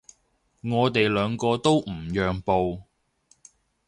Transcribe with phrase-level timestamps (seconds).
[0.63, 2.81] 我哋兩個都唔讓步